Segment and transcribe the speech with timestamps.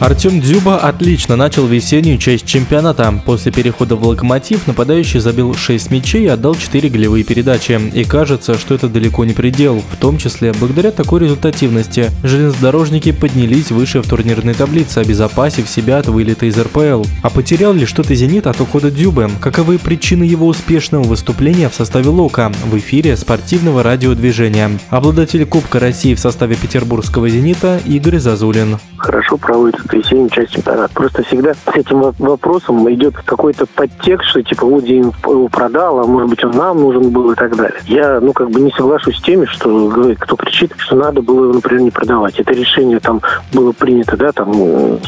[0.00, 3.12] Артем Дзюба отлично начал весеннюю часть чемпионата.
[3.26, 7.80] После перехода в «Локомотив» нападающий забил 6 мячей и отдал 4 голевые передачи.
[7.92, 9.82] И кажется, что это далеко не предел.
[9.90, 16.06] В том числе, благодаря такой результативности, железнодорожники поднялись выше в турнирной таблице, обезопасив себя от
[16.06, 17.04] вылета из РПЛ.
[17.24, 19.28] А потерял ли что-то «Зенит» от ухода Дзюбы?
[19.40, 24.70] Каковы причины его успешного выступления в составе «Лока» в эфире спортивного радиодвижения?
[24.90, 28.78] Обладатель Кубка России в составе петербургского «Зенита» Игорь Зазулин.
[28.96, 30.92] Хорошо проводит весеннюю часть чемпионата.
[30.94, 36.04] Просто всегда с этим вопросом идет какой-то подтекст, что типа вот Зенит его продал, а
[36.04, 37.80] может быть он нам нужен был и так далее.
[37.86, 41.44] Я, ну, как бы не соглашусь с теми, что говорит, кто кричит, что надо было
[41.44, 42.38] его, например, не продавать.
[42.38, 43.20] Это решение там
[43.52, 44.52] было принято, да, там,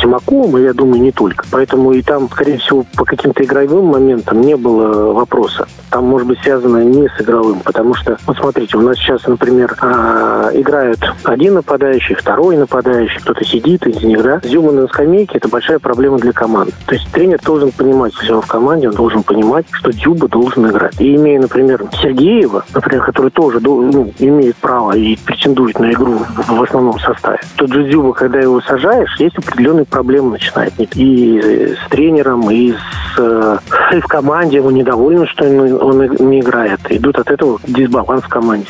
[0.00, 1.44] Симаком, и я думаю, не только.
[1.50, 5.66] Поэтому и там, скорее всего, по каким-то игровым моментам не было вопроса.
[5.90, 9.74] Там, может быть, связано не с игровым, потому что, вот смотрите, у нас сейчас, например,
[9.80, 14.40] а, играют один нападающий, второй нападающий, кто-то сидит, из них, да.
[14.68, 16.72] Зюма на скамейке– это большая проблема для команды.
[16.86, 21.00] То есть тренер должен понимать, он в команде, он должен понимать, что Дзюба должен играть.
[21.00, 26.62] И имея, например, Сергеева, например, который тоже ну, имеет право и претендует на игру в
[26.62, 30.72] основном составе, тот же Дзюба, когда его сажаешь, есть определенные проблемы начинает.
[30.78, 33.58] И с тренером, и, с, э,
[33.92, 36.80] и в команде его недовольны, что он не играет.
[36.90, 38.68] Идут от этого дисбаланс в команде.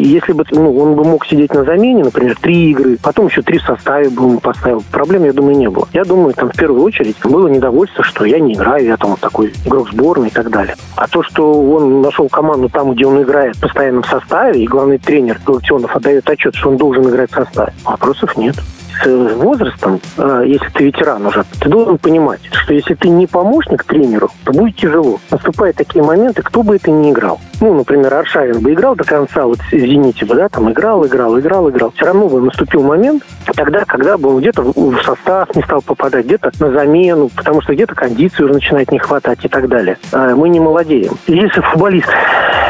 [0.00, 3.58] Если бы ну, он бы мог сидеть на замене, например, три игры, потом еще три
[3.58, 5.88] в составе бы он поставил, проблем, я думаю, не было.
[5.92, 9.20] Я думаю, там в первую очередь было недовольство, что я не играю, я там вот
[9.20, 10.76] такой игрок сборной и так далее.
[10.96, 14.98] А то, что он нашел команду там, где он играет постоянно в составе, и главный
[14.98, 18.56] тренер Галактионов отдает отчет, что он должен играть в составе, вопросов нет
[19.02, 23.84] с возрастом, а, если ты ветеран уже, ты должен понимать, что если ты не помощник
[23.84, 25.18] тренеру, то будет тяжело.
[25.30, 27.40] Наступают такие моменты, кто бы это ни играл.
[27.60, 31.68] Ну, например, Аршавин бы играл до конца, вот извините бы, да, там играл, играл, играл,
[31.70, 31.92] играл.
[31.94, 33.22] Все равно бы наступил момент,
[33.54, 37.74] тогда, когда бы он где-то в состав не стал попадать, где-то на замену, потому что
[37.74, 39.98] где-то кондиции уже начинает не хватать и так далее.
[40.12, 41.12] А, мы не молодеем.
[41.26, 42.08] Если футболист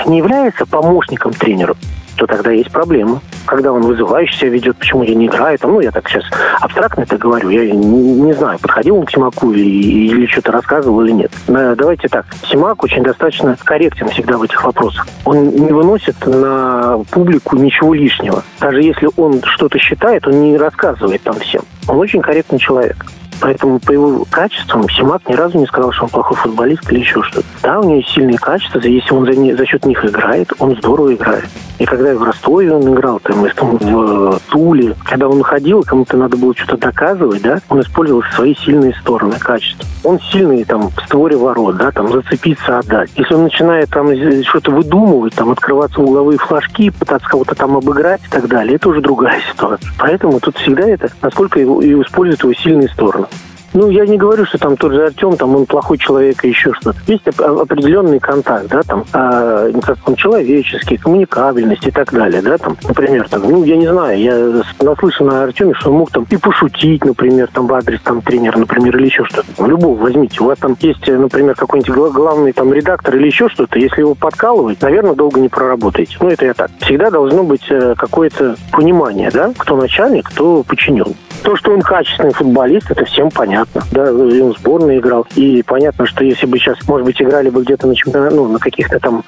[0.06, 1.76] не является помощником тренеру,
[2.16, 3.20] то тогда есть проблема.
[3.46, 6.24] Когда он вызывающе себя ведет, почему я не играю, там, ну, я так сейчас
[6.60, 7.76] абстрактно это говорю, я не,
[8.20, 11.32] не знаю, подходил он к Симаку или, или что-то рассказывал или нет.
[11.46, 15.06] Давайте так, Симак очень достаточно корректен всегда в этих вопросах.
[15.24, 18.42] Он не выносит на публику ничего лишнего.
[18.60, 21.62] Даже если он что-то считает, он не рассказывает там всем.
[21.88, 23.06] Он очень корректный человек.
[23.40, 27.22] Поэтому по его качествам Симак ни разу не сказал, что он плохой футболист или еще
[27.22, 27.46] что-то.
[27.62, 31.14] Да, у него сильные качества, если он за, не, за счет них играет, он здорово
[31.14, 31.46] играет.
[31.78, 36.54] И когда в Ростове он играл, там, в Туле, когда он ходил, кому-то надо было
[36.54, 39.86] что-то доказывать, да, он использовал свои сильные стороны, качества.
[40.04, 43.10] Он сильный там в створе ворот, да, там зацепиться, отдать.
[43.16, 44.08] Если он начинает там
[44.44, 49.00] что-то выдумывать, там открываться угловые флажки, пытаться кого-то там обыграть и так далее, это уже
[49.00, 49.90] другая ситуация.
[49.98, 53.26] Поэтому тут всегда это, насколько его, и используют его сильные стороны.
[53.72, 56.72] Ну, я не говорю, что там тот же Артем, там он плохой человек и еще
[56.74, 56.98] что-то.
[57.06, 62.76] Есть определенный контакт, да, там, а, как он человеческий, коммуникабельность и так далее, да, там,
[62.86, 66.36] например, там, ну, я не знаю, я наслышан о Артеме, что он мог там и
[66.36, 69.48] пошутить, например, там, в адрес там тренера, например, или еще что-то.
[69.58, 70.40] Ну, любого возьмите.
[70.42, 74.82] У вас там есть, например, какой-нибудь главный там редактор или еще что-то, если его подкалывать,
[74.82, 76.16] наверное, долго не проработаете.
[76.20, 76.70] Ну, это я так.
[76.80, 81.14] Всегда должно быть э, какое-то понимание, да, кто начальник, кто подчинен.
[81.42, 83.82] То, что он качественный футболист, это всем понятно.
[83.92, 85.26] Да, он в сборной играл.
[85.36, 88.58] И понятно, что если бы сейчас, может быть, играли бы где-то на чемпионат, ну, на
[88.58, 89.24] каких-то там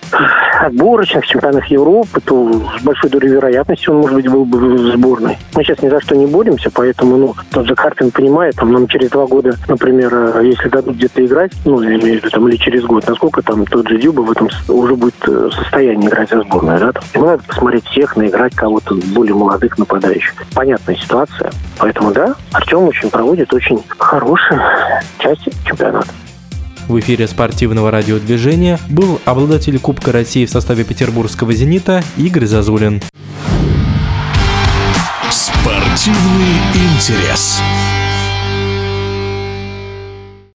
[0.60, 5.38] отборочных чемпионатах Европы, то с большой долей вероятности он, может быть, был бы в сборной.
[5.54, 8.86] Мы сейчас ни за что не боремся, поэтому, ну, тот же Карпин понимает, там, нам
[8.88, 13.06] через два года, например, э, если дадут где-то играть, ну, я там, или через год,
[13.08, 16.78] насколько там тот же Дюба в этом уже будет э, в состоянии играть за сборную,
[16.78, 16.92] да?
[17.14, 20.34] Ему надо посмотреть всех, наиграть кого-то более молодых нападающих.
[20.54, 24.60] Понятная ситуация, поэтому Поэтому, да, Артем очень проводит очень хорошую
[25.18, 26.08] часть чемпионата.
[26.88, 33.00] В эфире спортивного радиодвижения был обладатель Кубка России в составе петербургского «Зенита» Игорь Зазулин.
[35.30, 37.62] Спортивный интерес.